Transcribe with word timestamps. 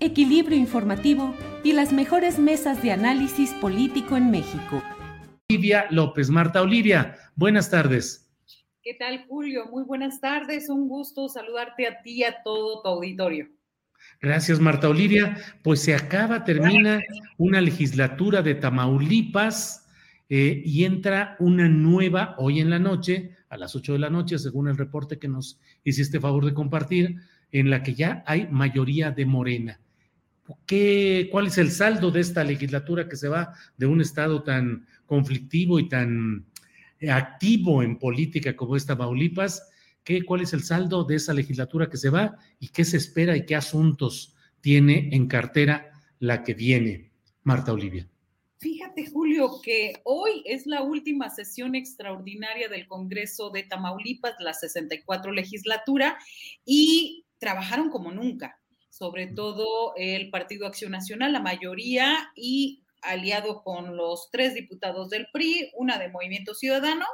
equilibrio 0.00 0.56
informativo 0.56 1.34
y 1.62 1.74
las 1.74 1.92
mejores 1.92 2.38
mesas 2.38 2.82
de 2.82 2.92
análisis 2.92 3.52
político 3.54 4.16
en 4.16 4.30
México. 4.30 4.82
Olivia 5.50 5.86
López. 5.90 6.30
Marta 6.30 6.62
Olivia, 6.62 7.16
buenas 7.36 7.70
tardes. 7.70 8.30
¿Qué 8.82 8.94
tal, 8.94 9.26
Julio? 9.28 9.66
Muy 9.70 9.84
buenas 9.84 10.20
tardes. 10.20 10.70
Un 10.70 10.88
gusto 10.88 11.28
saludarte 11.28 11.86
a 11.86 12.00
ti 12.00 12.12
y 12.12 12.24
a 12.24 12.42
todo 12.42 12.80
tu 12.82 12.88
auditorio. 12.88 13.48
Gracias, 14.22 14.58
Marta 14.58 14.88
Olivia. 14.88 15.36
Pues 15.62 15.82
se 15.82 15.94
acaba, 15.94 16.44
termina 16.44 17.02
una 17.36 17.60
legislatura 17.60 18.40
de 18.40 18.54
Tamaulipas 18.54 19.86
eh, 20.30 20.62
y 20.64 20.84
entra 20.84 21.36
una 21.40 21.68
nueva 21.68 22.34
hoy 22.38 22.60
en 22.60 22.70
la 22.70 22.78
noche, 22.78 23.36
a 23.50 23.58
las 23.58 23.76
8 23.76 23.92
de 23.92 23.98
la 23.98 24.08
noche, 24.08 24.38
según 24.38 24.68
el 24.68 24.78
reporte 24.78 25.18
que 25.18 25.28
nos 25.28 25.60
hiciste 25.84 26.20
favor 26.20 26.46
de 26.46 26.54
compartir, 26.54 27.16
en 27.52 27.68
la 27.68 27.82
que 27.82 27.94
ya 27.94 28.24
hay 28.26 28.48
mayoría 28.50 29.10
de 29.10 29.26
Morena. 29.26 29.80
¿Qué, 30.66 31.28
¿Cuál 31.30 31.48
es 31.48 31.58
el 31.58 31.70
saldo 31.70 32.10
de 32.10 32.20
esta 32.20 32.44
legislatura 32.44 33.08
que 33.08 33.16
se 33.16 33.28
va 33.28 33.54
de 33.76 33.86
un 33.86 34.00
estado 34.00 34.42
tan 34.42 34.86
conflictivo 35.06 35.78
y 35.78 35.88
tan 35.88 36.46
eh, 36.98 37.10
activo 37.10 37.82
en 37.82 37.98
política 37.98 38.56
como 38.56 38.76
es 38.76 38.86
Tamaulipas? 38.86 39.68
¿Qué, 40.04 40.22
¿Cuál 40.22 40.42
es 40.42 40.52
el 40.52 40.62
saldo 40.62 41.04
de 41.04 41.16
esa 41.16 41.34
legislatura 41.34 41.88
que 41.88 41.96
se 41.96 42.10
va 42.10 42.36
y 42.58 42.68
qué 42.68 42.84
se 42.84 42.96
espera 42.96 43.36
y 43.36 43.44
qué 43.44 43.56
asuntos 43.56 44.34
tiene 44.60 45.10
en 45.12 45.26
cartera 45.26 45.90
la 46.18 46.42
que 46.42 46.54
viene? 46.54 47.10
Marta 47.42 47.72
Olivia. 47.72 48.08
Fíjate, 48.58 49.06
Julio, 49.06 49.60
que 49.62 49.94
hoy 50.04 50.42
es 50.44 50.66
la 50.66 50.82
última 50.82 51.30
sesión 51.30 51.74
extraordinaria 51.74 52.68
del 52.68 52.86
Congreso 52.86 53.48
de 53.48 53.62
Tamaulipas, 53.62 54.34
la 54.38 54.52
64 54.52 55.32
legislatura, 55.32 56.18
y 56.66 57.24
trabajaron 57.38 57.88
como 57.88 58.12
nunca, 58.12 58.59
sobre 59.00 59.28
todo 59.28 59.94
el 59.96 60.28
Partido 60.28 60.66
Acción 60.66 60.92
Nacional, 60.92 61.32
la 61.32 61.40
mayoría, 61.40 62.30
y 62.36 62.82
aliado 63.00 63.62
con 63.62 63.96
los 63.96 64.28
tres 64.30 64.52
diputados 64.52 65.08
del 65.08 65.26
PRI, 65.32 65.70
una 65.72 65.98
de 65.98 66.10
Movimiento 66.10 66.54
Ciudadano, 66.54 67.06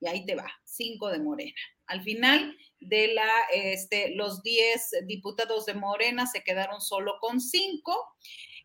y 0.00 0.08
ahí 0.08 0.24
te 0.24 0.34
va, 0.34 0.50
cinco 0.64 1.10
de 1.10 1.18
Morena. 1.18 1.60
Al 1.88 2.00
final 2.00 2.56
de 2.80 3.08
la, 3.08 3.28
este, 3.52 4.14
los 4.14 4.42
diez 4.42 4.92
diputados 5.04 5.66
de 5.66 5.74
Morena 5.74 6.26
se 6.26 6.42
quedaron 6.42 6.80
solo 6.80 7.16
con 7.20 7.38
cinco. 7.38 7.94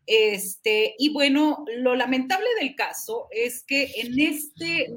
Este, 0.06 0.94
y 0.98 1.10
bueno, 1.10 1.66
lo 1.76 1.94
lamentable 1.94 2.48
del 2.58 2.74
caso 2.74 3.28
es 3.32 3.64
que 3.64 3.92
en 3.96 4.18
este, 4.18 4.88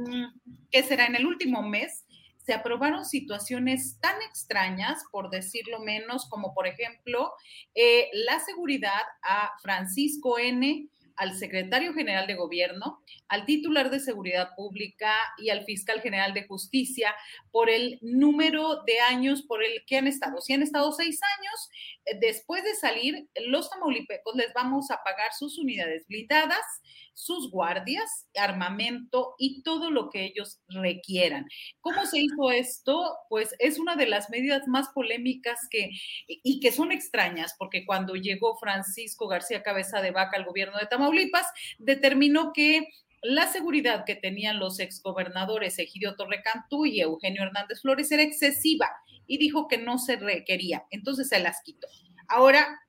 ¿qué 0.71 0.81
será? 0.81 1.07
En 1.07 1.15
el 1.15 1.25
último 1.25 1.61
mes 1.61 2.04
se 2.45 2.53
aprobaron 2.53 3.05
situaciones 3.05 3.99
tan 3.99 4.21
extrañas, 4.21 5.03
por 5.11 5.29
decirlo 5.29 5.79
menos, 5.79 6.29
como 6.29 6.53
por 6.53 6.67
ejemplo 6.67 7.31
eh, 7.73 8.09
la 8.13 8.39
seguridad 8.39 9.01
a 9.23 9.51
Francisco 9.61 10.37
N., 10.37 10.89
al 11.15 11.35
secretario 11.35 11.93
general 11.93 12.27
de 12.27 12.35
gobierno, 12.35 13.01
al 13.27 13.45
titular 13.45 13.89
de 13.89 13.99
seguridad 13.99 14.49
pública 14.55 15.13
y 15.37 15.49
al 15.49 15.63
fiscal 15.63 16.01
general 16.01 16.33
de 16.33 16.47
justicia 16.47 17.15
por 17.51 17.69
el 17.69 17.99
número 18.01 18.83
de 18.85 18.99
años 18.99 19.43
por 19.43 19.63
el 19.63 19.83
que 19.85 19.97
han 19.97 20.07
estado. 20.07 20.41
Si 20.41 20.53
han 20.53 20.61
estado 20.61 20.91
seis 20.91 21.19
años, 21.37 21.69
eh, 22.05 22.17
después 22.19 22.63
de 22.63 22.75
salir, 22.75 23.27
los 23.47 23.69
tamaulipecos 23.69 24.35
les 24.35 24.53
vamos 24.53 24.91
a 24.91 25.03
pagar 25.03 25.33
sus 25.33 25.57
unidades 25.57 26.05
blindadas, 26.07 26.63
sus 27.13 27.49
guardias, 27.49 28.27
armamento 28.35 29.35
y 29.37 29.63
todo 29.63 29.89
lo 29.89 30.09
que 30.09 30.25
ellos 30.25 30.59
requieran. 30.67 31.45
¿Cómo 31.79 32.05
se 32.05 32.19
hizo 32.19 32.51
esto? 32.51 33.15
Pues 33.29 33.55
es 33.59 33.79
una 33.79 33.95
de 33.95 34.07
las 34.07 34.29
medidas 34.29 34.67
más 34.67 34.89
polémicas 34.89 35.59
que, 35.71 35.91
y 36.27 36.59
que 36.59 36.71
son 36.73 36.91
extrañas, 36.91 37.55
porque 37.57 37.85
cuando 37.85 38.15
llegó 38.15 38.57
Francisco 38.57 39.27
García 39.27 39.63
Cabeza 39.63 40.01
de 40.01 40.11
Vaca 40.11 40.35
al 40.35 40.45
gobierno 40.45 40.77
de 40.77 40.87
Tamaulipas, 40.87 41.04
determinó 41.77 42.53
que 42.53 42.87
la 43.21 43.47
seguridad 43.47 44.05
que 44.05 44.15
tenían 44.15 44.59
los 44.59 44.79
exgobernadores 44.79 45.79
Egidio 45.79 46.15
Torrecantú 46.15 46.85
y 46.85 47.01
Eugenio 47.01 47.43
Hernández 47.43 47.81
Flores 47.81 48.11
era 48.11 48.21
excesiva 48.21 48.89
y 49.25 49.37
dijo 49.37 49.67
que 49.67 49.77
no 49.77 49.97
se 49.97 50.17
requería, 50.17 50.85
entonces 50.91 51.29
se 51.29 51.39
las 51.39 51.61
quitó. 51.63 51.87
Ahora 52.27 52.79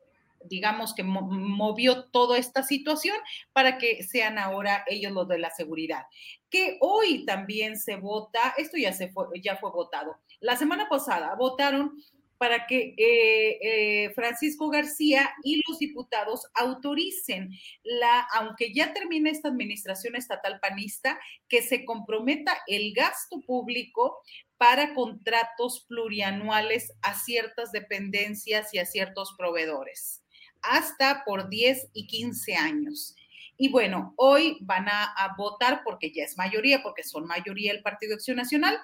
digamos 0.48 0.94
que 0.94 1.02
movió 1.02 2.04
toda 2.04 2.38
esta 2.38 2.62
situación 2.62 3.16
para 3.52 3.78
que 3.78 4.02
sean 4.02 4.38
ahora 4.38 4.84
ellos 4.86 5.12
los 5.12 5.28
de 5.28 5.38
la 5.38 5.50
seguridad. 5.50 6.06
Que 6.50 6.78
hoy 6.80 7.24
también 7.24 7.76
se 7.76 7.96
vota, 7.96 8.54
esto 8.56 8.76
ya, 8.76 8.92
se 8.92 9.08
fue, 9.08 9.26
ya 9.42 9.56
fue 9.56 9.70
votado. 9.70 10.18
La 10.40 10.56
semana 10.56 10.88
pasada 10.88 11.34
votaron 11.34 12.02
para 12.38 12.66
que 12.66 12.94
eh, 12.96 13.58
eh, 13.62 14.10
Francisco 14.14 14.68
García 14.68 15.34
y 15.42 15.62
los 15.66 15.78
diputados 15.78 16.46
autoricen 16.54 17.50
la, 17.82 18.26
aunque 18.34 18.72
ya 18.74 18.92
termine 18.92 19.30
esta 19.30 19.48
administración 19.48 20.16
estatal 20.16 20.60
panista, 20.60 21.18
que 21.48 21.62
se 21.62 21.84
comprometa 21.84 22.56
el 22.66 22.92
gasto 22.94 23.40
público 23.40 24.18
para 24.58 24.94
contratos 24.94 25.84
plurianuales 25.88 26.92
a 27.02 27.14
ciertas 27.14 27.72
dependencias 27.72 28.72
y 28.74 28.78
a 28.78 28.86
ciertos 28.86 29.34
proveedores 29.36 30.22
hasta 30.62 31.22
por 31.24 31.48
10 31.48 31.90
y 31.92 32.06
15 32.06 32.54
años. 32.56 33.14
Y 33.56 33.70
bueno, 33.70 34.14
hoy 34.16 34.58
van 34.60 34.88
a, 34.88 35.04
a, 35.04 35.34
votar, 35.36 35.82
porque 35.84 36.12
ya 36.12 36.24
es 36.24 36.36
mayoría, 36.36 36.82
porque 36.82 37.02
son 37.02 37.26
mayoría 37.26 37.72
el 37.72 37.82
Partido 37.82 38.14
Acción 38.14 38.36
Nacional, 38.36 38.78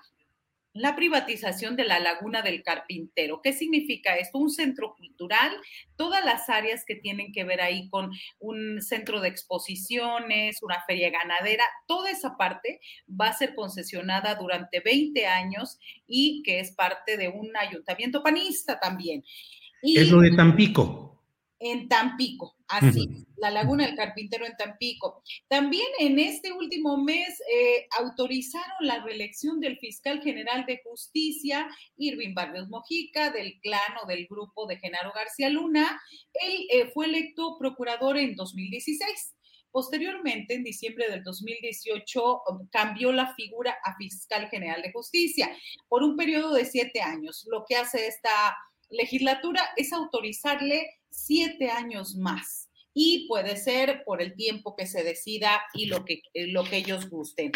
la 0.75 0.97
privatización 0.97 1.77
de 1.77 1.84
la 1.84 2.00
Laguna 2.00 2.43
del 2.43 2.62
Carpintero. 2.62 3.41
¿Qué 3.43 3.53
significa 3.53 4.16
esto? 4.16 4.38
Un 4.38 4.50
centro 4.50 4.94
cultural, 4.97 5.50
todas 5.96 6.25
las 6.25 6.49
áreas 6.49 6.85
que 6.87 6.94
tienen 6.94 7.32
que 7.32 7.44
ver 7.44 7.61
ahí 7.61 7.88
con 7.91 8.11
un 8.38 8.81
centro 8.81 9.20
de 9.20 9.29
exposiciones, 9.29 10.62
una 10.62 10.82
feria 10.87 11.11
ganadera, 11.11 11.64
toda 11.87 12.11
esa 12.11 12.37
parte 12.37 12.81
va 13.08 13.29
a 13.29 13.37
ser 13.37 13.55
concesionada 13.55 14.35
durante 14.35 14.81
20 14.81 15.26
años 15.26 15.79
y 16.06 16.43
que 16.43 16.61
es 16.61 16.73
parte 16.73 17.17
de 17.17 17.29
un 17.29 17.55
ayuntamiento 17.56 18.23
panista 18.23 18.81
también. 18.81 19.25
Y, 19.82 19.99
es 19.99 20.11
lo 20.11 20.20
de 20.20 20.31
Tampico 20.31 21.12
en 21.62 21.88
Tampico, 21.88 22.56
así, 22.72 23.06
uh 23.08 23.12
-huh. 23.12 23.26
la 23.36 23.50
Laguna 23.50 23.86
del 23.86 23.96
Carpintero 23.96 24.46
en 24.46 24.56
Tampico. 24.56 25.22
También 25.48 25.86
en 25.98 26.19
este 26.19 26.52
último 26.52 26.96
mes 26.96 27.40
eh, 27.52 27.86
autorizaron 27.98 28.76
la 28.80 29.02
reelección 29.04 29.60
del 29.60 29.78
fiscal 29.78 30.22
general 30.22 30.64
de 30.66 30.80
justicia, 30.84 31.69
Irving 31.96 32.34
Barrios 32.34 32.69
Mojica, 32.69 33.30
del 33.30 33.60
clan 33.60 33.92
o 34.02 34.06
del 34.06 34.26
grupo 34.26 34.66
de 34.66 34.78
Genaro 34.78 35.12
García 35.14 35.48
Luna. 35.50 36.00
Él 36.34 36.66
eh, 36.70 36.90
fue 36.92 37.06
electo 37.06 37.56
procurador 37.58 38.16
en 38.16 38.34
2016. 38.34 39.34
Posteriormente, 39.72 40.54
en 40.54 40.64
diciembre 40.64 41.08
del 41.08 41.24
2018, 41.24 42.42
cambió 42.70 43.10
la 43.10 43.34
figura 43.34 43.74
a 43.82 43.96
fiscal 43.96 44.48
general 44.50 44.82
de 44.82 44.92
justicia 44.92 45.50
por 45.88 46.02
un 46.02 46.14
periodo 46.14 46.52
de 46.52 46.66
siete 46.66 47.00
años. 47.00 47.46
Lo 47.50 47.64
que 47.66 47.76
hace 47.76 48.06
esta 48.06 48.54
legislatura 48.93 49.62
es 49.77 49.93
autorizarle 49.93 51.00
siete 51.11 51.71
años 51.71 52.15
más 52.15 52.69
y 52.94 53.27
puede 53.27 53.56
ser 53.56 54.05
por 54.05 54.23
el 54.23 54.35
tiempo 54.35 54.77
que 54.77 54.87
se 54.87 55.03
decida 55.03 55.62
y 55.75 55.87
lo 55.87 56.05
que, 56.05 56.23
lo 56.35 56.65
que 56.65 56.77
ellos 56.77 57.09
gusten. 57.09 57.53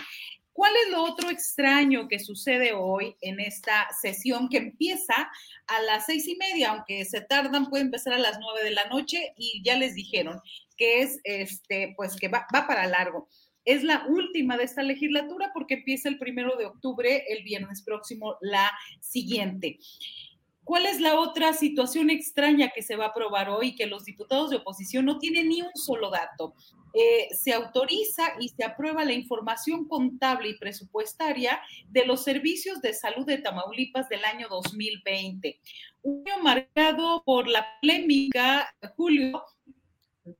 ¿Cuál 0.57 0.73
es 0.87 0.91
lo 0.91 1.05
otro 1.05 1.29
extraño 1.29 2.09
que 2.09 2.19
sucede 2.19 2.73
hoy 2.73 3.15
en 3.21 3.41
esta 3.41 3.89
sesión 4.01 4.49
que 4.49 4.57
empieza 4.57 5.31
a 5.67 5.83
las 5.83 6.07
seis 6.07 6.27
y 6.29 6.37
media, 6.37 6.71
aunque 6.71 7.05
se 7.05 7.21
tardan, 7.21 7.69
puede 7.69 7.85
empezar 7.85 8.15
a 8.15 8.19
las 8.19 8.39
nueve 8.41 8.65
de 8.65 8.71
la 8.71 8.87
noche 8.87 9.35
y 9.37 9.63
ya 9.63 9.77
les 9.77 9.95
dijeron 9.95 10.41
que 10.79 11.03
es, 11.03 11.21
este, 11.25 11.93
pues 11.95 12.17
que 12.17 12.29
va, 12.29 12.47
va 12.55 12.67
para 12.67 12.87
largo. 12.87 13.29
Es 13.67 13.83
la 13.83 14.07
última 14.09 14.57
de 14.57 14.65
esta 14.65 14.83
legislatura 14.83 15.51
porque 15.53 15.75
empieza 15.75 16.09
el 16.09 16.19
primero 16.19 16.57
de 16.57 16.65
octubre, 16.65 17.25
el 17.29 17.43
viernes 17.43 17.83
próximo, 17.83 18.39
la 18.41 18.73
siguiente. 19.01 19.79
¿Cuál 20.67 20.87
es 20.87 20.99
la 20.99 21.21
otra 21.21 21.53
situación 21.53 22.11
extraña 22.11 22.73
que 22.75 22.83
se 22.83 22.97
va 22.97 23.05
a 23.05 23.09
aprobar 23.11 23.51
hoy? 23.51 23.77
Que 23.77 23.87
los 23.87 24.05
diputados 24.05 24.51
de 24.51 24.57
oposición 24.57 25.05
no 25.05 25.21
tienen 25.21 25.49
ni 25.49 25.63
un 25.63 25.71
solo 25.77 26.11
dato. 26.11 26.55
Eh, 26.93 27.29
se 27.31 27.53
autoriza 27.53 28.33
y 28.41 28.49
se 28.49 28.65
aprueba 28.65 29.05
la 29.05 29.13
información 29.13 29.87
contable 29.87 30.49
y 30.49 30.59
presupuestaria 30.59 31.61
de 31.89 32.05
los 32.05 32.25
servicios 32.25 32.81
de 32.81 32.95
salud 32.95 33.25
de 33.25 33.39
Tamaulipas 33.39 34.09
del 34.09 34.25
año 34.25 34.49
2020. 34.49 35.61
Un 36.03 36.25
año 36.27 36.43
marcado 36.43 37.23
por 37.25 37.47
la 37.47 37.65
polémica, 37.81 38.69
Julio, 38.97 39.45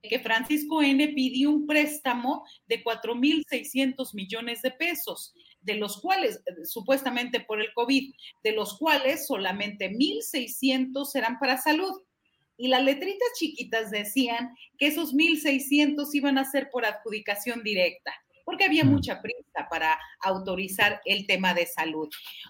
que 0.03 0.19
Francisco 0.19 0.83
N. 0.83 1.07
pidió 1.11 1.51
un 1.51 1.69
préstamo 1.69 2.45
de 2.67 2.83
4.600 2.83 4.13
millones 4.13 4.61
de 4.63 4.73
pesos 4.73 5.35
de 5.67 5.75
los 5.75 6.01
cuales, 6.01 6.41
eh, 6.47 6.65
supuestamente 6.65 7.41
por 7.41 7.61
el 7.61 7.73
COVID, 7.75 8.15
de 8.43 8.53
los 8.53 8.79
cuales 8.79 9.27
solamente 9.27 9.91
1.600 9.91 11.05
serán 11.05 11.39
para 11.39 11.59
salud. 11.59 11.93
Y 12.57 12.69
las 12.69 12.83
letritas 12.83 13.29
chiquitas 13.39 13.91
decían 13.91 14.55
que 14.79 14.87
esos 14.87 15.13
1.600 15.13 16.09
iban 16.15 16.39
a 16.39 16.51
ser 16.51 16.71
por 16.71 16.87
adjudicación 16.87 17.63
directa 17.63 18.15
porque 18.47 18.65
había 18.65 18.85
mm. 18.85 18.91
mucha 18.91 19.21
prisa 19.21 19.69
para 19.69 19.99
autorizar 20.21 21.01
el 21.05 21.27
tema 21.27 21.53
de 21.53 21.67
salud. 21.67 22.09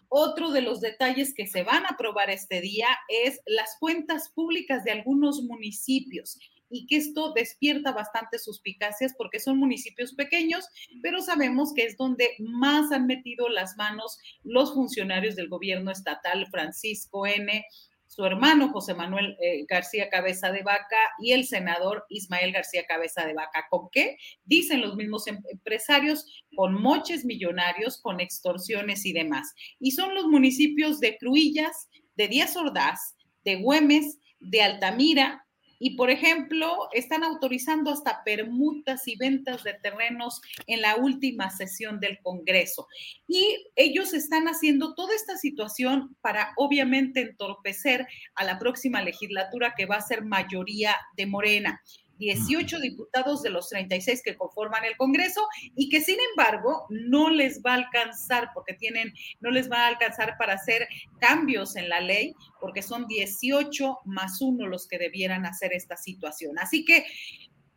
Otro 0.09 0.53
de 0.53 0.61
los 0.61 0.83
detalles 0.83 1.33
que 1.35 1.47
se 1.47 1.63
van 1.63 1.87
a 1.87 1.95
aprobar 1.95 2.29
este 2.29 2.61
día 2.61 2.87
es 3.09 3.41
las 3.47 3.77
cuentas 3.81 4.29
públicas 4.35 4.85
de 4.85 4.93
algunos 4.93 5.43
municipios 5.43 6.39
y 6.71 6.87
que 6.87 6.97
esto 6.97 7.33
despierta 7.33 7.93
bastante 7.93 8.39
suspicacias 8.39 9.15
porque 9.17 9.41
son 9.41 9.59
municipios 9.59 10.15
pequeños, 10.15 10.67
pero 11.03 11.21
sabemos 11.21 11.73
que 11.75 11.85
es 11.85 11.97
donde 11.97 12.31
más 12.39 12.93
han 12.93 13.07
metido 13.07 13.49
las 13.49 13.77
manos 13.77 14.19
los 14.43 14.75
funcionarios 14.75 15.37
del 15.37 15.49
gobierno 15.49 15.91
estatal, 15.91 16.47
Francisco 16.51 17.27
N., 17.27 17.65
su 18.09 18.25
hermano 18.25 18.71
José 18.71 18.95
Manuel 18.95 19.37
eh, 19.41 19.65
García 19.69 20.09
Cabeza 20.09 20.53
de 20.53 20.63
Vaca 20.63 20.97
y 21.19 21.33
el 21.33 21.45
senador 21.45 22.07
Ismael 22.09 22.53
García 22.53 22.87
Cabeza 22.87 23.27
de 23.27 23.35
Vaca. 23.35 23.67
¿Con 23.69 23.89
qué? 23.91 24.17
Dicen 24.45 24.81
los 24.81 24.97
mismos 24.97 25.27
em-, 25.27 25.43
empresarios, 25.51 26.25
con 26.55 26.81
moches 26.81 27.25
millonarios, 27.25 28.01
con 28.01 28.21
extorsiones 28.21 29.05
y 29.05 29.13
demás. 29.13 29.53
Y 29.81 29.91
son 29.91 30.15
los 30.15 30.27
municipios 30.27 31.01
de 31.01 31.19
Cruillas, 31.19 31.89
de 32.15 32.29
Díaz 32.29 32.57
Ordaz, 32.57 33.17
de 33.45 33.57
Güemes, 33.57 34.19
de 34.41 34.63
Altamira, 34.63 35.46
y, 35.79 35.97
por 35.97 36.11
ejemplo, 36.11 36.89
están 36.93 37.25
autorizando 37.25 37.91
hasta 37.91 38.23
permutas 38.25 39.07
y 39.09 39.17
ventas 39.17 39.65
de 39.65 39.75
terrenos 39.75 40.41
en 40.67 40.81
la 40.81 40.97
última 40.97 41.51
sesión 41.51 42.01
del 42.01 42.19
Congreso. 42.23 42.89
Y 43.29 43.67
ellos 43.77 44.15
están 44.15 44.47
haciendo 44.47 44.95
toda 44.95 45.15
esta 45.15 45.37
situación 45.37 46.17
para, 46.21 46.53
obviamente, 46.57 47.21
entorpecer 47.21 48.07
a 48.35 48.45
la 48.45 48.59
próxima 48.59 49.03
legislatura 49.03 49.75
que 49.77 49.87
va 49.87 49.97
a 49.97 50.01
ser 50.01 50.25
mayoría 50.25 50.97
de 51.17 51.27
Morena. 51.27 51.83
18 52.19 52.81
diputados 52.81 53.43
de 53.43 53.51
los 53.51 53.69
36 53.69 54.23
que 54.25 54.37
conforman 54.37 54.85
el 54.85 54.97
Congreso 54.97 55.47
y 55.75 55.89
que 55.89 56.01
sin 56.01 56.17
embargo 56.31 56.87
no 56.91 57.31
les 57.31 57.63
va 57.63 57.73
a 57.73 57.77
alcanzar 57.77 58.51
porque 58.55 58.75
tienen, 58.75 59.13
no 59.41 59.51
les 59.51 59.71
va 59.71 59.85
a 59.85 59.89
alcanzar 59.89 60.37
para 60.39 60.55
hacer 60.55 60.89
cambios 61.21 61.77
en 61.77 61.89
la 61.89 62.01
ley 62.01 62.35
porque 62.61 62.83
son 62.83 63.07
18 63.07 63.99
más 64.05 64.41
uno 64.41 64.67
los 64.67 64.89
que 64.89 64.99
debieran 64.99 65.47
hacer 65.47 65.73
esta 65.73 65.97
situación. 65.97 66.59
Así 66.59 66.85
que 66.85 67.05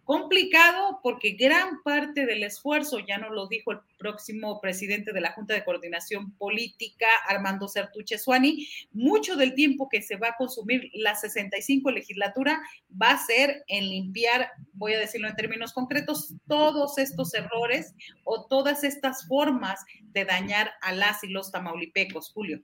complicado 0.09 1.01
porque 1.03 1.33
gran 1.33 1.83
parte 1.83 2.25
del 2.25 2.41
esfuerzo, 2.41 2.97
ya 2.97 3.19
nos 3.19 3.29
lo 3.29 3.47
dijo 3.47 3.73
el 3.73 3.77
próximo 3.99 4.59
presidente 4.59 5.13
de 5.13 5.21
la 5.21 5.33
Junta 5.33 5.53
de 5.53 5.63
Coordinación 5.63 6.31
Política, 6.31 7.05
Armando 7.27 7.67
Sertuche 7.67 8.17
Suani, 8.17 8.67
mucho 8.91 9.35
del 9.35 9.53
tiempo 9.53 9.87
que 9.87 10.01
se 10.01 10.15
va 10.15 10.29
a 10.29 10.35
consumir 10.35 10.89
la 10.95 11.13
65 11.13 11.91
legislatura 11.91 12.59
va 12.99 13.11
a 13.11 13.23
ser 13.23 13.63
en 13.67 13.87
limpiar, 13.87 14.49
voy 14.73 14.95
a 14.95 14.99
decirlo 14.99 15.27
en 15.27 15.35
términos 15.35 15.73
concretos, 15.73 16.33
todos 16.47 16.97
estos 16.97 17.31
errores 17.35 17.93
o 18.23 18.47
todas 18.47 18.83
estas 18.83 19.27
formas 19.27 19.79
de 20.05 20.25
dañar 20.25 20.71
a 20.81 20.91
las 20.91 21.23
y 21.23 21.27
los 21.27 21.51
tamaulipecos, 21.51 22.31
Julio. 22.33 22.63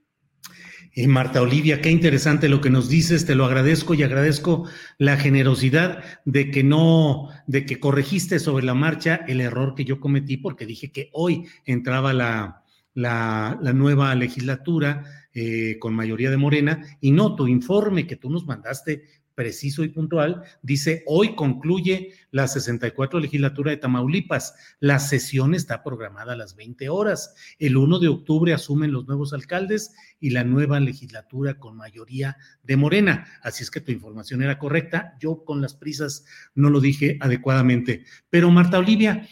Y 0.94 1.06
Marta 1.08 1.42
Olivia, 1.42 1.82
qué 1.82 1.90
interesante 1.90 2.48
lo 2.48 2.62
que 2.62 2.70
nos 2.70 2.88
dices, 2.88 3.26
te 3.26 3.34
lo 3.34 3.44
agradezco 3.44 3.92
y 3.92 4.02
agradezco 4.02 4.66
la 4.96 5.18
generosidad 5.18 6.02
de 6.24 6.50
que 6.50 6.64
no, 6.64 7.28
de 7.46 7.66
que 7.66 7.78
corregiste 7.78 8.38
sobre 8.38 8.64
la 8.64 8.72
marcha 8.72 9.16
el 9.28 9.42
error 9.42 9.74
que 9.74 9.84
yo 9.84 10.00
cometí 10.00 10.38
porque 10.38 10.64
dije 10.64 10.92
que 10.92 11.10
hoy 11.12 11.44
entraba 11.66 12.14
la, 12.14 12.64
la, 12.94 13.58
la 13.60 13.72
nueva 13.74 14.14
legislatura 14.14 15.04
eh, 15.34 15.76
con 15.78 15.94
mayoría 15.94 16.30
de 16.30 16.38
Morena 16.38 16.82
y 16.98 17.10
no 17.10 17.36
tu 17.36 17.46
informe 17.46 18.06
que 18.06 18.16
tú 18.16 18.30
nos 18.30 18.46
mandaste 18.46 19.02
preciso 19.36 19.84
y 19.84 19.90
puntual, 19.90 20.42
dice, 20.62 21.04
hoy 21.06 21.36
concluye 21.36 22.14
la 22.32 22.48
64 22.48 23.20
legislatura 23.20 23.70
de 23.70 23.76
Tamaulipas. 23.76 24.56
La 24.80 24.98
sesión 24.98 25.54
está 25.54 25.84
programada 25.84 26.32
a 26.32 26.36
las 26.36 26.56
20 26.56 26.88
horas. 26.88 27.34
El 27.60 27.76
1 27.76 28.00
de 28.00 28.08
octubre 28.08 28.52
asumen 28.52 28.92
los 28.92 29.06
nuevos 29.06 29.32
alcaldes 29.32 29.94
y 30.18 30.30
la 30.30 30.42
nueva 30.42 30.80
legislatura 30.80 31.58
con 31.58 31.76
mayoría 31.76 32.38
de 32.64 32.76
Morena. 32.76 33.28
Así 33.42 33.62
es 33.62 33.70
que 33.70 33.82
tu 33.82 33.92
información 33.92 34.42
era 34.42 34.58
correcta. 34.58 35.16
Yo 35.20 35.44
con 35.44 35.60
las 35.60 35.74
prisas 35.74 36.24
no 36.54 36.70
lo 36.70 36.80
dije 36.80 37.18
adecuadamente. 37.20 38.04
Pero 38.30 38.50
Marta 38.50 38.78
Olivia, 38.78 39.28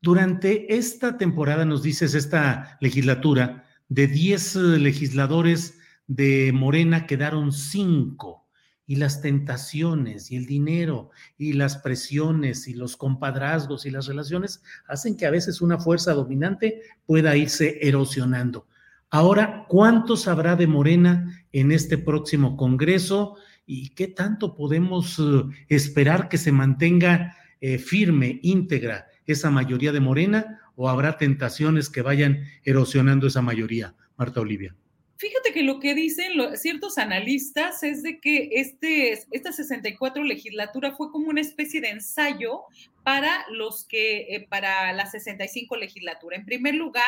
durante 0.00 0.74
esta 0.74 1.18
temporada, 1.18 1.66
nos 1.66 1.82
dices, 1.82 2.14
esta 2.14 2.78
legislatura, 2.80 3.64
de 3.88 4.08
10 4.08 4.56
legisladores 4.80 5.78
de 6.06 6.52
Morena 6.52 7.06
quedaron 7.06 7.52
5 7.52 8.45
y 8.86 8.96
las 8.96 9.20
tentaciones 9.20 10.30
y 10.30 10.36
el 10.36 10.46
dinero 10.46 11.10
y 11.36 11.54
las 11.54 11.78
presiones 11.78 12.68
y 12.68 12.74
los 12.74 12.96
compadrazgos 12.96 13.84
y 13.84 13.90
las 13.90 14.06
relaciones 14.06 14.62
hacen 14.86 15.16
que 15.16 15.26
a 15.26 15.30
veces 15.30 15.60
una 15.60 15.78
fuerza 15.78 16.14
dominante 16.14 16.80
pueda 17.04 17.36
irse 17.36 17.78
erosionando. 17.82 18.66
Ahora, 19.10 19.66
¿cuántos 19.68 20.28
habrá 20.28 20.56
de 20.56 20.66
Morena 20.66 21.44
en 21.52 21.72
este 21.72 21.98
próximo 21.98 22.56
Congreso 22.56 23.36
y 23.64 23.90
qué 23.90 24.08
tanto 24.08 24.54
podemos 24.54 25.18
eh, 25.18 25.42
esperar 25.68 26.28
que 26.28 26.38
se 26.38 26.52
mantenga 26.52 27.36
eh, 27.60 27.78
firme, 27.78 28.38
íntegra 28.42 29.06
esa 29.26 29.50
mayoría 29.50 29.90
de 29.90 30.00
Morena 30.00 30.60
o 30.76 30.88
habrá 30.88 31.18
tentaciones 31.18 31.88
que 31.88 32.02
vayan 32.02 32.44
erosionando 32.64 33.26
esa 33.26 33.42
mayoría? 33.42 33.94
Marta 34.16 34.40
Olivia. 34.40 34.74
Fíjate 35.18 35.52
que 35.52 35.62
lo 35.62 35.80
que 35.80 35.94
dicen 35.94 36.32
ciertos 36.56 36.98
analistas 36.98 37.82
es 37.82 38.02
de 38.02 38.20
que 38.20 38.50
este, 38.52 39.12
esta 39.30 39.50
64 39.52 40.22
legislatura 40.22 40.94
fue 40.94 41.10
como 41.10 41.28
una 41.28 41.40
especie 41.40 41.80
de 41.80 41.88
ensayo 41.88 42.64
para 43.02 43.46
los 43.50 43.86
que, 43.86 44.34
eh, 44.34 44.46
para 44.48 44.92
la 44.92 45.06
65 45.06 45.76
legislatura. 45.76 46.36
En 46.36 46.44
primer 46.44 46.74
lugar, 46.74 47.04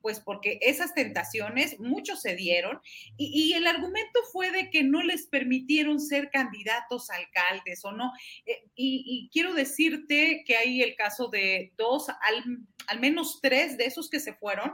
pues 0.00 0.20
porque 0.20 0.58
esas 0.62 0.94
tentaciones 0.94 1.78
muchos 1.78 2.22
se 2.22 2.34
dieron 2.34 2.80
y, 3.18 3.52
el 3.52 3.66
argumento 3.66 4.20
fue 4.32 4.50
de 4.50 4.70
que 4.70 4.82
no 4.82 5.02
les 5.02 5.26
permitieron 5.26 6.00
ser 6.00 6.30
candidatos 6.30 7.10
a 7.10 7.16
alcaldes 7.16 7.84
o 7.84 7.92
no. 7.92 8.12
Eh, 8.46 8.64
y, 8.74 9.28
quiero 9.32 9.52
decirte 9.52 10.44
que 10.46 10.56
hay 10.56 10.82
el 10.82 10.94
caso 10.96 11.28
de 11.28 11.72
dos, 11.76 12.08
al, 12.08 12.64
al 12.86 13.00
menos 13.00 13.40
tres 13.42 13.76
de 13.76 13.84
esos 13.84 14.08
que 14.08 14.20
se 14.20 14.32
fueron, 14.32 14.72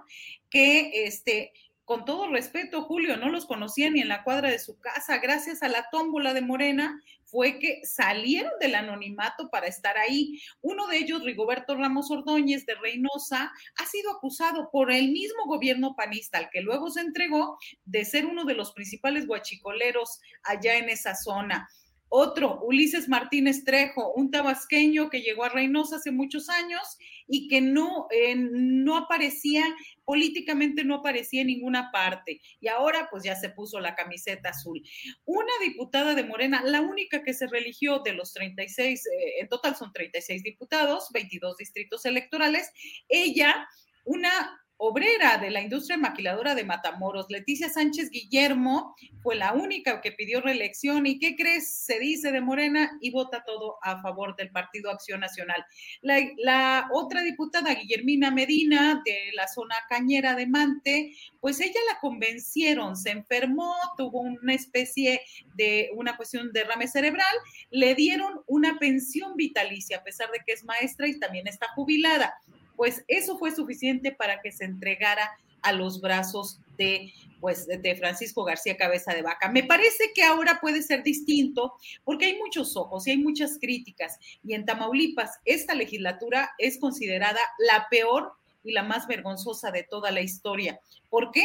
que 0.48 1.06
este, 1.06 1.52
con 1.86 2.04
todo 2.04 2.28
respeto, 2.28 2.82
Julio, 2.82 3.16
no 3.16 3.30
los 3.30 3.46
conocía 3.46 3.88
ni 3.90 4.00
en 4.00 4.08
la 4.08 4.24
cuadra 4.24 4.50
de 4.50 4.58
su 4.58 4.76
casa. 4.80 5.18
Gracias 5.18 5.62
a 5.62 5.68
la 5.68 5.88
tómbola 5.88 6.34
de 6.34 6.40
Morena 6.40 7.00
fue 7.24 7.60
que 7.60 7.80
salieron 7.84 8.50
del 8.60 8.74
anonimato 8.74 9.48
para 9.50 9.68
estar 9.68 9.96
ahí. 9.96 10.40
Uno 10.62 10.88
de 10.88 10.98
ellos, 10.98 11.22
Rigoberto 11.22 11.76
Ramos 11.76 12.10
Ordóñez 12.10 12.66
de 12.66 12.74
Reynosa, 12.74 13.52
ha 13.78 13.86
sido 13.86 14.10
acusado 14.10 14.68
por 14.72 14.90
el 14.90 15.12
mismo 15.12 15.46
gobierno 15.46 15.94
panista, 15.94 16.38
al 16.38 16.50
que 16.50 16.60
luego 16.60 16.90
se 16.90 17.02
entregó, 17.02 17.56
de 17.84 18.04
ser 18.04 18.26
uno 18.26 18.44
de 18.44 18.54
los 18.54 18.72
principales 18.72 19.28
guachicoleros 19.28 20.20
allá 20.42 20.78
en 20.78 20.88
esa 20.88 21.14
zona. 21.14 21.68
Otro, 22.08 22.60
Ulises 22.62 23.08
Martínez 23.08 23.64
Trejo, 23.64 24.12
un 24.14 24.30
tabasqueño 24.30 25.10
que 25.10 25.22
llegó 25.22 25.44
a 25.44 25.48
Reynosa 25.48 25.96
hace 25.96 26.12
muchos 26.12 26.48
años 26.48 26.96
y 27.26 27.48
que 27.48 27.60
no, 27.60 28.06
eh, 28.10 28.36
no 28.36 28.96
aparecía, 28.96 29.64
políticamente 30.04 30.84
no 30.84 30.96
aparecía 30.96 31.40
en 31.40 31.48
ninguna 31.48 31.90
parte. 31.90 32.40
Y 32.60 32.68
ahora 32.68 33.08
pues 33.10 33.24
ya 33.24 33.34
se 33.34 33.50
puso 33.50 33.80
la 33.80 33.94
camiseta 33.94 34.50
azul. 34.50 34.82
Una 35.24 35.52
diputada 35.64 36.14
de 36.14 36.24
Morena, 36.24 36.62
la 36.64 36.80
única 36.80 37.22
que 37.22 37.34
se 37.34 37.48
religió 37.48 38.00
de 38.00 38.12
los 38.12 38.32
36, 38.32 39.06
eh, 39.06 39.40
en 39.40 39.48
total 39.48 39.74
son 39.76 39.92
36 39.92 40.42
diputados, 40.42 41.08
22 41.12 41.56
distritos 41.56 42.04
electorales, 42.04 42.70
ella, 43.08 43.68
una 44.04 44.60
obrera 44.78 45.38
de 45.38 45.50
la 45.50 45.62
industria 45.62 45.96
maquiladora 45.96 46.54
de 46.54 46.64
Matamoros, 46.64 47.26
Leticia 47.30 47.68
Sánchez 47.68 48.10
Guillermo, 48.10 48.94
fue 49.22 49.34
la 49.34 49.52
única 49.52 50.00
que 50.00 50.12
pidió 50.12 50.40
reelección 50.40 51.06
y 51.06 51.18
¿qué 51.18 51.34
crees? 51.34 51.68
Se 51.68 51.98
dice 51.98 52.30
de 52.30 52.40
Morena 52.40 52.98
y 53.00 53.10
vota 53.10 53.42
todo 53.44 53.78
a 53.82 54.00
favor 54.02 54.36
del 54.36 54.50
Partido 54.50 54.90
Acción 54.90 55.20
Nacional. 55.20 55.64
La, 56.02 56.88
otra 56.92 57.22
diputada, 57.22 57.74
Guillermina 57.74 58.30
Medina, 58.30 59.02
de 59.04 59.30
la 59.34 59.48
zona 59.48 59.76
cañera 59.88 60.34
de 60.34 60.46
Mante, 60.46 61.12
pues 61.40 61.60
ella 61.60 61.80
la 61.92 61.98
convencieron, 62.00 62.96
se 62.96 63.10
enfermó, 63.10 63.74
tuvo 63.96 64.20
una 64.20 64.54
especie 64.54 65.20
de 65.54 65.90
una 65.94 66.16
cuestión 66.16 66.52
de 66.52 66.60
derrame 66.60 66.88
cerebral, 66.88 67.34
le 67.70 67.94
dieron 67.94 68.42
una 68.46 68.78
pensión 68.78 69.36
vitalicia, 69.36 69.98
a 69.98 70.04
pesar 70.04 70.30
de 70.30 70.40
que 70.46 70.52
es 70.52 70.64
maestra 70.64 71.08
y 71.08 71.18
también 71.18 71.46
está 71.46 71.66
jubilada 71.74 72.34
pues 72.76 73.04
eso 73.08 73.38
fue 73.38 73.54
suficiente 73.54 74.12
para 74.12 74.40
que 74.40 74.52
se 74.52 74.64
entregara 74.64 75.30
a 75.62 75.72
los 75.72 76.00
brazos 76.00 76.60
de 76.78 77.12
pues 77.40 77.66
de 77.66 77.96
Francisco 77.96 78.44
García 78.44 78.76
Cabeza 78.76 79.12
de 79.12 79.22
Vaca. 79.22 79.50
Me 79.50 79.62
parece 79.62 80.12
que 80.14 80.22
ahora 80.22 80.58
puede 80.60 80.82
ser 80.82 81.02
distinto 81.02 81.74
porque 82.02 82.24
hay 82.26 82.38
muchos 82.38 82.76
ojos 82.76 83.06
y 83.06 83.10
hay 83.10 83.18
muchas 83.18 83.58
críticas 83.60 84.18
y 84.42 84.54
en 84.54 84.64
Tamaulipas 84.64 85.38
esta 85.44 85.74
legislatura 85.74 86.50
es 86.58 86.78
considerada 86.78 87.40
la 87.58 87.88
peor 87.90 88.32
y 88.64 88.72
la 88.72 88.82
más 88.82 89.06
vergonzosa 89.06 89.70
de 89.70 89.82
toda 89.82 90.10
la 90.10 90.22
historia. 90.22 90.80
¿Por 91.10 91.30
qué? 91.30 91.44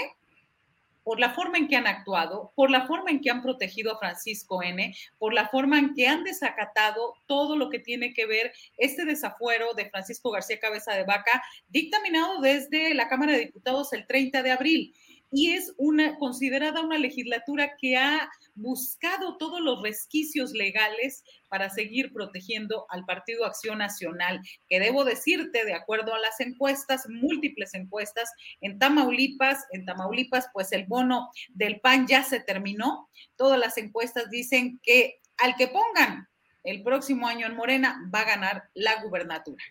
Por 1.04 1.20
la 1.20 1.32
forma 1.32 1.58
en 1.58 1.68
que 1.68 1.76
han 1.76 1.88
actuado, 1.88 2.52
por 2.56 2.70
la 2.70 2.86
forma 2.88 3.12
en 3.12 3.22
que 3.22 3.30
han 3.30 3.42
protegido 3.42 3.94
a 3.94 4.00
Francisco 4.00 4.62
N., 4.62 4.96
por 5.18 5.34
la 5.34 5.48
forma 5.50 5.80
en 5.80 5.94
que 5.94 6.08
han 6.08 6.24
desacatado 6.24 7.16
todo 7.26 7.56
lo 7.56 7.70
que 7.70 7.80
tiene 7.80 8.14
que 8.14 8.26
ver 8.26 8.54
este 8.78 9.06
desafuero 9.06 9.74
de 9.74 9.90
Francisco 9.90 10.32
García 10.32 10.60
Cabeza 10.60 10.94
de 10.94 11.04
Vaca, 11.04 11.44
dictaminado 11.70 12.42
desde 12.42 12.94
la 12.94 13.08
Cámara 13.08 13.34
de 13.34 13.46
Diputados 13.46 13.94
el 13.94 14.06
30 14.06 14.44
de 14.44 14.52
abril 14.52 14.96
y 15.32 15.54
es 15.54 15.74
una 15.78 16.18
considerada 16.18 16.82
una 16.82 16.98
legislatura 16.98 17.72
que 17.80 17.96
ha 17.96 18.30
buscado 18.54 19.38
todos 19.38 19.62
los 19.62 19.82
resquicios 19.82 20.52
legales 20.52 21.24
para 21.48 21.70
seguir 21.70 22.12
protegiendo 22.12 22.86
al 22.90 23.06
Partido 23.06 23.46
Acción 23.46 23.78
Nacional, 23.78 24.42
que 24.70 24.80
debo 24.80 25.06
decirte, 25.06 25.64
de 25.64 25.74
acuerdo 25.74 26.14
a 26.14 26.20
las 26.20 26.40
encuestas, 26.42 27.08
múltiples 27.10 27.74
encuestas, 27.74 28.30
en 28.60 28.78
Tamaulipas, 28.78 29.66
en 29.72 29.86
Tamaulipas, 29.86 30.48
pues 30.54 30.72
el 30.74 30.86
bono 30.86 31.30
del 31.54 31.80
PAN 31.80 32.08
ya 32.08 32.24
se 32.24 32.42
terminó. 32.42 33.10
Todas 33.38 33.60
las 33.60 33.78
encuestas 33.78 34.30
dicen 34.30 34.80
que 34.84 35.22
al 35.38 35.56
que 35.56 35.70
pongan 35.70 36.28
el 36.64 36.84
próximo 36.84 37.28
año 37.28 37.48
en 37.48 37.56
Morena 37.56 38.10
va 38.14 38.20
a 38.20 38.26
ganar 38.26 38.64
la 38.74 39.02
gubernatura. 39.02 39.64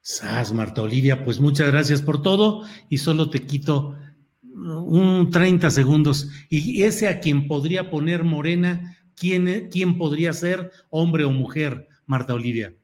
Sas, 0.00 0.52
Marta 0.52 0.82
Olivia, 0.82 1.24
pues 1.24 1.40
muchas 1.40 1.68
gracias 1.68 2.00
por 2.00 2.22
todo 2.22 2.64
y 2.88 2.98
solo 2.98 3.28
te 3.28 3.44
quito 3.44 3.96
un 4.56 5.30
30 5.30 5.70
segundos. 5.70 6.28
Y 6.48 6.82
ese 6.82 7.08
a 7.08 7.20
quien 7.20 7.46
podría 7.46 7.90
poner 7.90 8.24
Morena, 8.24 8.96
¿quién, 9.14 9.68
quién 9.70 9.98
podría 9.98 10.32
ser, 10.32 10.70
hombre 10.90 11.24
o 11.24 11.30
mujer, 11.30 11.88
Marta 12.06 12.34
Olivia? 12.34 12.74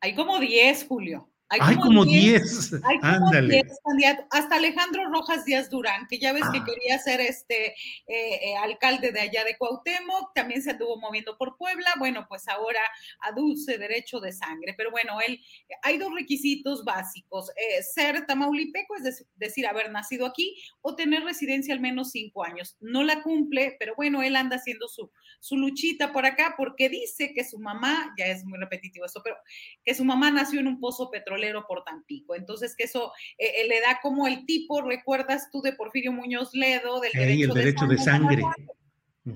Hay 0.00 0.14
como 0.14 0.38
10, 0.38 0.86
Julio. 0.86 1.27
Hay 1.50 1.76
como 1.76 2.04
10. 2.04 2.74
Hay 2.84 2.98
como 3.00 3.30
10 3.30 3.66
candidatos. 3.84 4.26
Hasta 4.30 4.56
Alejandro 4.56 5.08
Rojas 5.10 5.46
Díaz 5.46 5.70
Durán, 5.70 6.06
que 6.06 6.18
ya 6.18 6.32
ves 6.32 6.44
que 6.52 6.58
ah. 6.58 6.64
quería 6.64 6.98
ser 6.98 7.20
este 7.20 7.68
eh, 7.68 7.74
eh, 8.06 8.56
alcalde 8.62 9.12
de 9.12 9.20
allá 9.20 9.44
de 9.44 9.56
Cuauhtémoc, 9.56 10.34
también 10.34 10.62
se 10.62 10.72
anduvo 10.72 10.98
moviendo 10.98 11.38
por 11.38 11.56
Puebla. 11.56 11.90
Bueno, 11.98 12.26
pues 12.28 12.46
ahora 12.48 12.80
aduce 13.20 13.78
derecho 13.78 14.20
de 14.20 14.32
sangre. 14.32 14.74
Pero 14.76 14.90
bueno, 14.90 15.20
él, 15.26 15.40
hay 15.82 15.96
dos 15.96 16.12
requisitos 16.14 16.84
básicos: 16.84 17.50
eh, 17.50 17.82
ser 17.82 18.26
tamaulipeco, 18.26 18.96
es 18.96 19.24
decir, 19.36 19.66
haber 19.66 19.90
nacido 19.90 20.26
aquí, 20.26 20.54
o 20.82 20.96
tener 20.96 21.24
residencia 21.24 21.72
al 21.72 21.80
menos 21.80 22.10
cinco 22.10 22.44
años. 22.44 22.76
No 22.80 23.04
la 23.04 23.22
cumple, 23.22 23.76
pero 23.78 23.94
bueno, 23.96 24.22
él 24.22 24.36
anda 24.36 24.56
haciendo 24.56 24.86
su, 24.86 25.10
su 25.40 25.56
luchita 25.56 26.12
por 26.12 26.26
acá 26.26 26.54
porque 26.58 26.90
dice 26.90 27.32
que 27.34 27.44
su 27.44 27.58
mamá, 27.58 28.14
ya 28.18 28.26
es 28.26 28.44
muy 28.44 28.58
repetitivo 28.58 29.06
eso, 29.06 29.22
pero 29.24 29.36
que 29.82 29.94
su 29.94 30.04
mamá 30.04 30.30
nació 30.30 30.60
en 30.60 30.66
un 30.66 30.78
pozo 30.78 31.10
petrolero 31.10 31.37
por 31.66 31.84
Tampico. 31.84 32.34
Entonces, 32.34 32.74
que 32.76 32.84
eso 32.84 33.12
eh, 33.38 33.66
le 33.68 33.80
da 33.80 34.00
como 34.02 34.26
el 34.26 34.44
tipo, 34.46 34.82
recuerdas 34.82 35.48
tú 35.50 35.60
de 35.62 35.72
Porfirio 35.72 36.12
Muñoz 36.12 36.50
Ledo, 36.52 37.00
del 37.00 37.12
derecho, 37.12 37.86
de 37.86 37.98
sangre. 37.98 38.42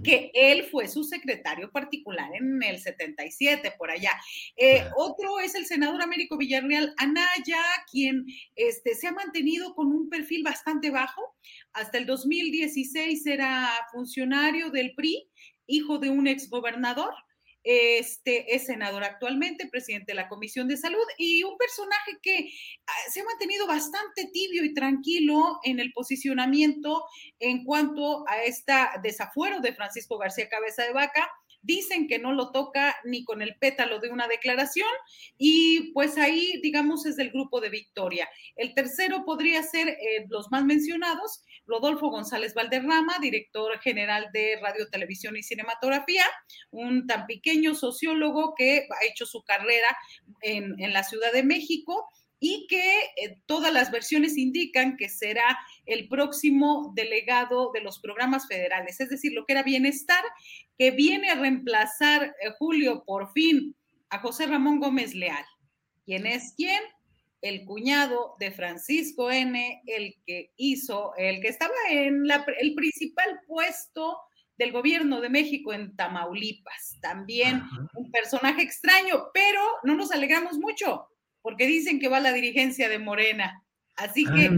que 0.02 0.30
él 0.34 0.64
fue 0.70 0.88
su 0.88 1.04
secretario 1.04 1.70
particular 1.70 2.30
en 2.34 2.62
el 2.62 2.78
77, 2.78 3.74
por 3.76 3.90
allá. 3.90 4.12
Eh, 4.56 4.84
otro 4.96 5.38
es 5.40 5.54
el 5.54 5.66
senador 5.66 6.00
Américo 6.00 6.38
Villarreal 6.38 6.94
Anaya, 6.96 7.62
quien 7.90 8.24
este, 8.56 8.94
se 8.94 9.08
ha 9.08 9.12
mantenido 9.12 9.74
con 9.74 9.88
un 9.88 10.08
perfil 10.08 10.42
bastante 10.44 10.90
bajo. 10.90 11.36
Hasta 11.72 11.98
el 11.98 12.06
2016 12.06 13.26
era 13.26 13.68
funcionario 13.92 14.70
del 14.70 14.94
PRI, 14.94 15.28
hijo 15.66 15.98
de 15.98 16.10
un 16.10 16.26
exgobernador 16.26 17.12
este 17.64 18.54
es 18.54 18.66
senador 18.66 19.04
actualmente, 19.04 19.68
presidente 19.68 20.12
de 20.12 20.16
la 20.16 20.28
Comisión 20.28 20.68
de 20.68 20.76
Salud 20.76 21.04
y 21.18 21.44
un 21.44 21.56
personaje 21.56 22.18
que 22.22 22.50
ah, 22.86 22.92
se 23.10 23.20
ha 23.20 23.24
mantenido 23.24 23.66
bastante 23.66 24.30
tibio 24.32 24.64
y 24.64 24.74
tranquilo 24.74 25.60
en 25.64 25.80
el 25.80 25.92
posicionamiento 25.92 27.04
en 27.38 27.64
cuanto 27.64 28.28
a 28.28 28.42
este 28.42 28.72
desafuero 29.02 29.60
de 29.60 29.74
Francisco 29.74 30.18
García 30.18 30.48
Cabeza 30.48 30.82
de 30.82 30.92
Vaca 30.92 31.30
dicen 31.62 32.08
que 32.08 32.18
no 32.18 32.32
lo 32.32 32.50
toca 32.50 32.96
ni 33.04 33.24
con 33.24 33.40
el 33.40 33.56
pétalo 33.56 34.00
de 34.00 34.10
una 34.10 34.28
declaración 34.28 34.88
y 35.38 35.92
pues 35.92 36.18
ahí, 36.18 36.60
digamos, 36.62 37.06
es 37.06 37.16
del 37.16 37.30
grupo 37.30 37.60
de 37.60 37.70
Victoria. 37.70 38.28
El 38.56 38.74
tercero 38.74 39.24
podría 39.24 39.62
ser 39.62 39.88
eh, 39.88 40.26
los 40.28 40.50
más 40.50 40.64
mencionados, 40.64 41.42
Rodolfo 41.66 42.10
González 42.10 42.54
Valderrama, 42.54 43.18
director 43.20 43.78
general 43.80 44.28
de 44.32 44.58
Radio, 44.60 44.88
Televisión 44.88 45.36
y 45.36 45.42
Cinematografía, 45.42 46.24
un 46.70 47.06
tan 47.06 47.26
pequeño 47.26 47.74
sociólogo 47.74 48.54
que 48.56 48.88
ha 48.90 49.06
hecho 49.06 49.26
su 49.26 49.42
carrera 49.44 49.96
en, 50.40 50.74
en 50.78 50.92
la 50.92 51.04
Ciudad 51.04 51.32
de 51.32 51.44
México 51.44 52.08
y 52.44 52.66
que 52.66 52.98
eh, 53.16 53.38
todas 53.46 53.72
las 53.72 53.92
versiones 53.92 54.36
indican 54.36 54.96
que 54.96 55.08
será 55.08 55.56
el 55.86 56.08
próximo 56.08 56.92
delegado 56.96 57.70
de 57.72 57.80
los 57.80 58.00
programas 58.00 58.48
federales, 58.48 58.98
es 58.98 59.10
decir, 59.10 59.32
lo 59.32 59.46
que 59.46 59.52
era 59.52 59.62
bienestar, 59.62 60.24
que 60.76 60.90
viene 60.90 61.30
a 61.30 61.36
reemplazar 61.36 62.24
eh, 62.24 62.50
Julio 62.58 63.04
por 63.06 63.30
fin 63.30 63.76
a 64.10 64.18
José 64.18 64.46
Ramón 64.46 64.80
Gómez 64.80 65.14
Leal. 65.14 65.44
¿Quién 66.04 66.26
es 66.26 66.54
quién? 66.56 66.82
El 67.42 67.64
cuñado 67.64 68.34
de 68.40 68.50
Francisco 68.50 69.30
N., 69.30 69.80
el 69.86 70.16
que 70.26 70.50
hizo, 70.56 71.14
el 71.16 71.40
que 71.40 71.48
estaba 71.48 71.74
en 71.90 72.24
el 72.58 72.74
principal 72.74 73.38
puesto 73.46 74.18
del 74.58 74.72
gobierno 74.72 75.20
de 75.20 75.28
México 75.28 75.72
en 75.72 75.94
Tamaulipas. 75.94 76.98
También 77.00 77.62
un 77.94 78.10
personaje 78.10 78.62
extraño, 78.62 79.30
pero 79.32 79.60
no 79.84 79.94
nos 79.94 80.10
alegramos 80.10 80.58
mucho 80.58 81.06
porque 81.42 81.66
dicen 81.66 82.00
que 82.00 82.08
va 82.08 82.20
la 82.20 82.32
dirigencia 82.32 82.88
de 82.88 82.98
Morena. 82.98 83.62
Así 83.96 84.24
que... 84.24 84.50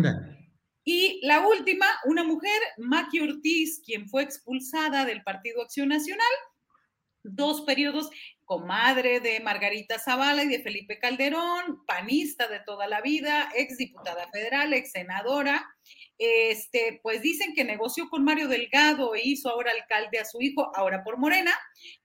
Y 0.86 1.20
la 1.22 1.46
última, 1.46 1.86
una 2.04 2.24
mujer, 2.24 2.60
Maki 2.76 3.20
Ortiz, 3.20 3.80
quien 3.82 4.06
fue 4.06 4.22
expulsada 4.22 5.06
del 5.06 5.22
Partido 5.22 5.62
Acción 5.62 5.88
Nacional, 5.88 6.26
dos 7.24 7.62
periodos, 7.62 8.10
comadre 8.44 9.20
de 9.20 9.40
Margarita 9.40 9.98
Zavala 9.98 10.44
y 10.44 10.48
de 10.48 10.62
Felipe 10.62 10.98
Calderón, 10.98 11.84
panista 11.86 12.46
de 12.46 12.60
toda 12.60 12.86
la 12.86 13.00
vida, 13.00 13.50
ex 13.56 13.78
diputada 13.78 14.28
federal, 14.30 14.74
ex 14.74 14.92
senadora, 14.92 15.66
este, 16.18 17.00
pues 17.02 17.22
dicen 17.22 17.54
que 17.54 17.64
negoció 17.64 18.08
con 18.08 18.22
Mario 18.24 18.46
Delgado 18.48 19.14
e 19.14 19.22
hizo 19.24 19.48
ahora 19.50 19.72
alcalde 19.72 20.18
a 20.18 20.24
su 20.24 20.40
hijo, 20.40 20.70
ahora 20.76 21.02
por 21.02 21.18
Morena, 21.18 21.52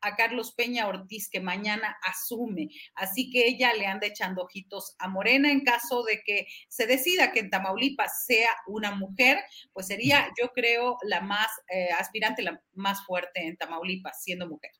a 0.01 0.15
Carlos 0.15 0.53
Peña 0.53 0.87
Ortiz, 0.87 1.29
que 1.29 1.39
mañana 1.39 1.95
asume. 2.01 2.69
Así 2.95 3.29
que 3.29 3.47
ella 3.47 3.73
le 3.73 3.85
anda 3.85 4.07
echando 4.07 4.43
ojitos 4.43 4.95
a 4.97 5.07
Morena 5.07 5.51
en 5.51 5.63
caso 5.63 6.03
de 6.03 6.21
que 6.25 6.47
se 6.67 6.87
decida 6.87 7.31
que 7.31 7.39
en 7.39 7.49
Tamaulipas 7.49 8.25
sea 8.25 8.49
una 8.67 8.95
mujer, 8.95 9.39
pues 9.73 9.87
sería, 9.87 10.31
yo 10.41 10.51
creo, 10.53 10.97
la 11.03 11.21
más 11.21 11.47
eh, 11.69 11.89
aspirante, 11.97 12.41
la 12.41 12.61
más 12.73 13.05
fuerte 13.05 13.45
en 13.45 13.57
Tamaulipas, 13.57 14.23
siendo 14.23 14.47
mujer. 14.47 14.71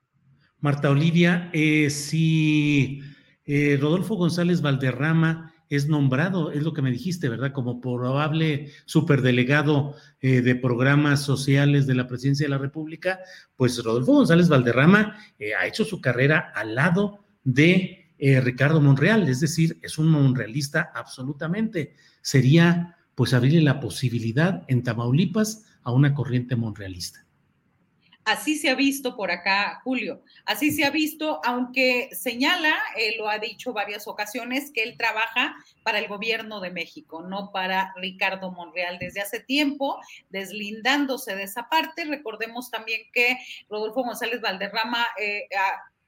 Marta 0.62 0.90
Olivia, 0.90 1.50
eh, 1.54 1.90
si 1.90 3.02
eh, 3.46 3.78
Rodolfo 3.80 4.16
González 4.16 4.62
Valderrama 4.62 5.54
es 5.70 5.88
nombrado, 5.88 6.52
es 6.52 6.64
lo 6.64 6.74
que 6.74 6.82
me 6.82 6.92
dijiste, 6.92 7.30
¿verdad? 7.30 7.54
Como 7.54 7.80
probable 7.80 8.72
superdelegado 8.86 9.96
eh, 10.20 10.42
de 10.42 10.56
programas 10.56 11.22
sociales 11.24 11.86
de 11.86 11.94
la 11.94 12.08
presidencia 12.08 12.46
de 12.46 12.50
la 12.50 12.58
República, 12.58 13.20
pues 13.56 13.82
Rodolfo 13.84 14.14
González 14.14 14.50
Valderrama 14.50 15.16
eh, 15.38 15.54
ha 15.54 15.68
hecho 15.68 15.86
su 15.86 16.02
carrera 16.02 16.52
al 16.56 16.74
lado 16.74 17.24
de 17.44 18.14
eh, 18.18 18.42
Ricardo 18.42 18.82
Monreal, 18.82 19.30
es 19.30 19.40
decir, 19.40 19.80
es 19.84 19.98
un 20.00 20.10
monrealista 20.10 20.92
absolutamente. 20.94 21.94
Sería 22.22 22.98
pues 23.14 23.34
abrirle 23.34 23.62
la 23.62 23.80
posibilidad 23.80 24.64
en 24.68 24.82
Tamaulipas 24.82 25.66
a 25.84 25.92
una 25.92 26.14
corriente 26.14 26.56
monrealista. 26.56 27.26
Así 28.30 28.58
se 28.58 28.70
ha 28.70 28.76
visto 28.76 29.16
por 29.16 29.32
acá, 29.32 29.82
Julio. 29.84 30.22
Así 30.46 30.72
se 30.72 30.86
ha 30.86 30.92
visto, 30.92 31.42
aunque 31.44 32.10
señala, 32.12 32.78
él 32.96 33.16
lo 33.18 33.28
ha 33.28 33.40
dicho 33.40 33.74
varias 33.74 34.08
ocasiones, 34.08 34.72
que 34.72 34.84
él 34.84 34.98
trabaja 34.98 35.56
para 35.82 35.98
el 35.98 36.08
gobierno 36.08 36.60
de 36.60 36.70
México, 36.70 37.24
no 37.24 37.52
para 37.52 37.92
Ricardo 37.96 38.52
Monreal 38.52 39.00
desde 39.00 39.22
hace 39.22 39.40
tiempo, 39.40 40.00
deslindándose 40.30 41.36
de 41.36 41.42
esa 41.42 41.70
parte. 41.70 42.06
Recordemos 42.06 42.70
también 42.70 43.02
que 43.12 43.40
Rodolfo 43.68 44.04
González 44.04 44.42
Valderrama, 44.42 45.08
eh, 45.20 45.48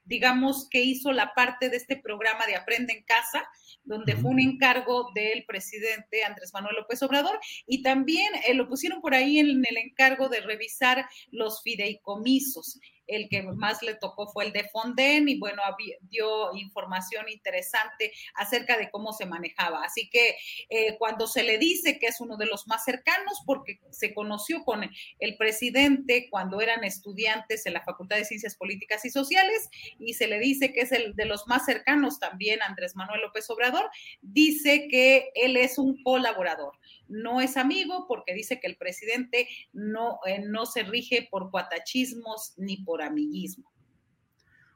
digamos 0.04 0.68
que 0.68 0.82
hizo 0.82 1.12
la 1.12 1.32
parte 1.34 1.68
de 1.68 1.76
este 1.76 1.96
programa 1.96 2.46
de 2.46 2.56
Aprende 2.56 2.92
en 2.92 3.04
Casa, 3.04 3.44
donde 3.84 4.16
fue 4.16 4.30
un 4.30 4.40
encargo 4.40 5.10
del 5.14 5.44
presidente 5.44 6.24
Andrés 6.24 6.52
Manuel 6.52 6.76
López 6.76 7.02
Obrador 7.02 7.38
y 7.66 7.82
también 7.82 8.32
eh, 8.46 8.54
lo 8.54 8.68
pusieron 8.68 9.00
por 9.00 9.14
ahí 9.14 9.38
en 9.38 9.64
el 9.68 9.76
encargo 9.76 10.28
de 10.28 10.40
revisar 10.40 11.06
los 11.30 11.62
fideicomisos 11.62 12.78
el 13.06 13.28
que 13.28 13.42
más 13.42 13.82
le 13.82 13.94
tocó 13.94 14.28
fue 14.28 14.46
el 14.46 14.52
de 14.52 14.68
Fonden 14.68 15.28
y 15.28 15.38
bueno, 15.38 15.62
dio 16.02 16.54
información 16.54 17.28
interesante 17.28 18.12
acerca 18.34 18.76
de 18.76 18.90
cómo 18.90 19.12
se 19.12 19.26
manejaba. 19.26 19.82
Así 19.84 20.08
que 20.10 20.36
eh, 20.68 20.96
cuando 20.98 21.26
se 21.26 21.42
le 21.42 21.58
dice 21.58 21.98
que 21.98 22.06
es 22.06 22.20
uno 22.20 22.36
de 22.36 22.46
los 22.46 22.66
más 22.66 22.84
cercanos, 22.84 23.42
porque 23.46 23.80
se 23.90 24.14
conoció 24.14 24.64
con 24.64 24.88
el 25.18 25.36
presidente 25.36 26.28
cuando 26.30 26.60
eran 26.60 26.84
estudiantes 26.84 27.66
en 27.66 27.74
la 27.74 27.82
Facultad 27.82 28.16
de 28.16 28.24
Ciencias 28.24 28.56
Políticas 28.56 29.04
y 29.04 29.10
Sociales, 29.10 29.68
y 29.98 30.14
se 30.14 30.26
le 30.26 30.38
dice 30.38 30.72
que 30.72 30.80
es 30.80 30.92
el 30.92 31.14
de 31.14 31.24
los 31.24 31.46
más 31.46 31.64
cercanos 31.64 32.18
también 32.18 32.62
Andrés 32.62 32.96
Manuel 32.96 33.20
López 33.22 33.48
Obrador, 33.50 33.90
dice 34.20 34.88
que 34.88 35.30
él 35.34 35.56
es 35.56 35.78
un 35.78 36.02
colaborador 36.02 36.78
no 37.12 37.40
es 37.40 37.56
amigo 37.56 38.06
porque 38.08 38.34
dice 38.34 38.58
que 38.60 38.66
el 38.66 38.76
presidente 38.76 39.46
no, 39.72 40.18
eh, 40.26 40.42
no 40.44 40.66
se 40.66 40.82
rige 40.82 41.28
por 41.30 41.50
cuatachismos 41.50 42.54
ni 42.56 42.78
por 42.78 43.02
amiguismo. 43.02 43.70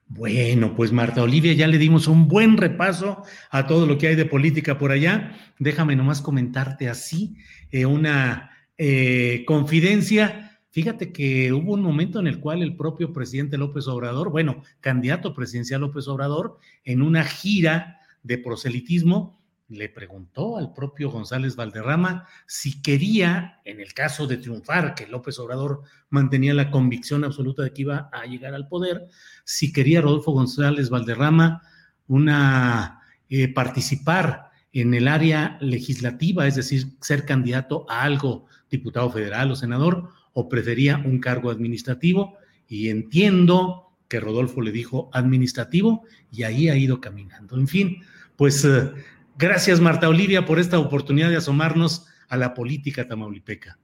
Bueno, 0.08 0.76
pues 0.76 0.92
Marta 0.92 1.22
Olivia, 1.22 1.52
ya 1.52 1.66
le 1.66 1.78
dimos 1.78 2.06
un 2.06 2.28
buen 2.28 2.56
repaso 2.56 3.22
a 3.50 3.66
todo 3.66 3.86
lo 3.86 3.98
que 3.98 4.06
hay 4.06 4.14
de 4.14 4.24
política 4.24 4.78
por 4.78 4.92
allá. 4.92 5.36
Déjame 5.58 5.96
nomás 5.96 6.22
comentarte 6.22 6.88
así 6.88 7.36
eh, 7.72 7.86
una 7.86 8.50
eh, 8.78 9.44
confidencia. 9.46 10.60
Fíjate 10.70 11.12
que 11.12 11.52
hubo 11.52 11.72
un 11.72 11.82
momento 11.82 12.20
en 12.20 12.28
el 12.28 12.38
cual 12.38 12.62
el 12.62 12.76
propio 12.76 13.12
presidente 13.12 13.58
López 13.58 13.88
Obrador, 13.88 14.30
bueno, 14.30 14.62
candidato 14.80 15.34
presidencial 15.34 15.80
López 15.80 16.06
Obrador, 16.06 16.58
en 16.84 17.02
una 17.02 17.24
gira 17.24 17.98
de 18.22 18.38
proselitismo, 18.38 19.40
le 19.68 19.88
preguntó 19.88 20.56
al 20.56 20.72
propio 20.72 21.10
González 21.10 21.56
Valderrama 21.56 22.26
si 22.46 22.82
quería, 22.82 23.60
en 23.64 23.80
el 23.80 23.94
caso 23.94 24.26
de 24.26 24.36
triunfar, 24.36 24.94
que 24.94 25.06
López 25.06 25.38
Obrador 25.38 25.82
mantenía 26.08 26.54
la 26.54 26.70
convicción 26.70 27.24
absoluta 27.24 27.62
de 27.62 27.72
que 27.72 27.82
iba 27.82 28.08
a 28.12 28.26
llegar 28.26 28.54
al 28.54 28.68
poder, 28.68 29.08
si 29.44 29.72
quería 29.72 30.00
Rodolfo 30.00 30.32
González 30.32 30.90
Valderrama 30.90 31.62
una 32.06 33.00
eh, 33.28 33.52
participar 33.52 34.50
en 34.72 34.94
el 34.94 35.08
área 35.08 35.58
legislativa, 35.60 36.46
es 36.46 36.54
decir, 36.54 36.84
ser 37.00 37.24
candidato 37.24 37.86
a 37.88 38.02
algo, 38.02 38.46
diputado 38.70 39.10
federal 39.10 39.50
o 39.50 39.56
senador, 39.56 40.10
o 40.32 40.48
prefería 40.48 40.98
un 40.98 41.18
cargo 41.18 41.50
administrativo. 41.50 42.36
Y 42.68 42.90
entiendo 42.90 43.96
que 44.08 44.20
Rodolfo 44.20 44.60
le 44.60 44.72
dijo 44.72 45.10
administrativo 45.12 46.04
y 46.30 46.42
ahí 46.42 46.68
ha 46.68 46.76
ido 46.76 47.00
caminando. 47.00 47.56
En 47.56 47.66
fin, 47.66 48.02
pues 48.36 48.64
eh, 48.64 48.92
Gracias, 49.38 49.80
Marta 49.80 50.08
Olivia, 50.08 50.46
por 50.46 50.58
esta 50.58 50.78
oportunidad 50.78 51.28
de 51.28 51.36
asomarnos 51.36 52.06
a 52.28 52.36
la 52.36 52.54
política 52.54 53.06
tamaulipeca. 53.06 53.78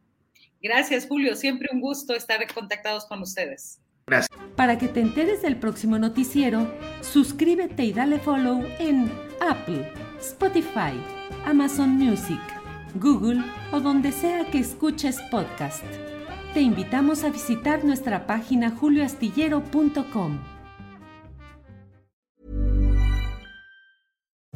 Gracias, 0.63 1.07
Julio. 1.07 1.35
Siempre 1.37 1.69
un 1.73 1.81
gusto 1.81 2.15
estar 2.15 2.41
contactados 2.53 3.05
con 3.07 3.21
ustedes. 3.21 3.81
Gracias. 4.07 4.39
Para 4.57 4.79
que 4.79 4.89
te 4.89 5.01
enteres 5.01 5.43
del 5.43 5.57
próximo 5.57 5.99
noticiero, 5.99 6.73
suscríbete 7.01 7.85
y 7.85 7.93
dale 7.93 8.19
follow 8.19 8.65
en 8.79 9.11
Apple, 9.41 9.93
Spotify, 10.21 10.93
Amazon 11.45 11.91
Music, 11.91 12.41
Google 12.95 13.43
o 13.73 13.81
donde 13.81 14.13
sea 14.13 14.47
que 14.47 14.59
escuches 14.59 15.21
podcast. 15.31 15.85
Te 16.55 16.61
invitamos 16.61 17.25
a 17.25 17.31
visitar 17.31 17.85
nuestra 17.85 18.27
página 18.27 18.71
julioastillero.com. 18.71 20.52